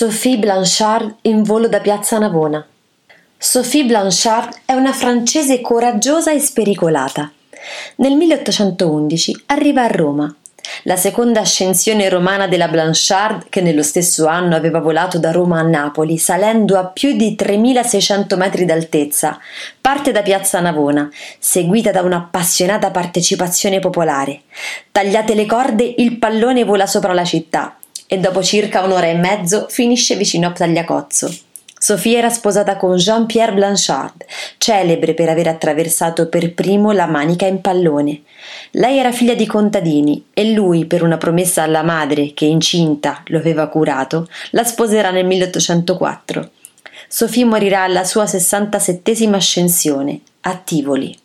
Sophie 0.00 0.38
Blanchard 0.38 1.16
in 1.22 1.42
volo 1.42 1.66
da 1.66 1.80
Piazza 1.80 2.18
Navona. 2.18 2.64
Sophie 3.36 3.84
Blanchard 3.84 4.60
è 4.64 4.74
una 4.74 4.92
francese 4.92 5.60
coraggiosa 5.60 6.30
e 6.30 6.38
spericolata. 6.38 7.32
Nel 7.96 8.14
1811 8.14 9.42
arriva 9.46 9.82
a 9.82 9.88
Roma. 9.88 10.32
La 10.84 10.94
seconda 10.94 11.40
ascensione 11.40 12.08
romana 12.08 12.46
della 12.46 12.68
Blanchard, 12.68 13.48
che 13.48 13.60
nello 13.60 13.82
stesso 13.82 14.28
anno 14.28 14.54
aveva 14.54 14.78
volato 14.78 15.18
da 15.18 15.32
Roma 15.32 15.58
a 15.58 15.62
Napoli, 15.62 16.16
salendo 16.16 16.78
a 16.78 16.86
più 16.86 17.16
di 17.16 17.34
3600 17.34 18.36
metri 18.36 18.64
d'altezza, 18.64 19.36
parte 19.80 20.12
da 20.12 20.22
Piazza 20.22 20.60
Navona, 20.60 21.10
seguita 21.40 21.90
da 21.90 22.02
un'appassionata 22.02 22.92
partecipazione 22.92 23.80
popolare. 23.80 24.42
Tagliate 24.92 25.34
le 25.34 25.46
corde, 25.46 25.92
il 25.96 26.18
pallone 26.18 26.62
vola 26.62 26.86
sopra 26.86 27.12
la 27.12 27.24
città 27.24 27.78
e 28.08 28.18
dopo 28.18 28.42
circa 28.42 28.82
un'ora 28.82 29.06
e 29.06 29.14
mezzo 29.14 29.66
finisce 29.68 30.16
vicino 30.16 30.48
a 30.48 30.52
Tagliacozzo. 30.52 31.46
Sofia 31.80 32.18
era 32.18 32.30
sposata 32.30 32.76
con 32.76 32.96
Jean-Pierre 32.96 33.52
Blanchard, 33.52 34.24
celebre 34.58 35.14
per 35.14 35.28
aver 35.28 35.46
attraversato 35.46 36.28
per 36.28 36.52
primo 36.52 36.90
la 36.90 37.06
manica 37.06 37.46
in 37.46 37.60
pallone. 37.60 38.22
Lei 38.72 38.98
era 38.98 39.12
figlia 39.12 39.34
di 39.34 39.46
contadini 39.46 40.24
e 40.34 40.52
lui, 40.52 40.86
per 40.86 41.04
una 41.04 41.18
promessa 41.18 41.62
alla 41.62 41.84
madre 41.84 42.32
che 42.34 42.46
incinta 42.46 43.22
lo 43.26 43.38
aveva 43.38 43.68
curato, 43.68 44.28
la 44.50 44.64
sposerà 44.64 45.10
nel 45.10 45.26
1804. 45.26 46.50
Sofì 47.06 47.44
morirà 47.44 47.82
alla 47.82 48.04
sua 48.04 48.24
67esima 48.24 49.34
ascensione, 49.34 50.20
a 50.40 50.56
Tivoli. 50.56 51.16